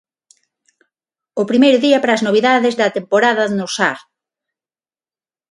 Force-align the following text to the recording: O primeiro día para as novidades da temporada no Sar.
O 1.41 1.43
primeiro 1.49 1.77
día 1.85 2.01
para 2.01 2.13
as 2.17 2.25
novidades 2.27 2.77
da 2.79 2.93
temporada 2.97 3.43
no 3.57 3.67
Sar. 3.75 3.99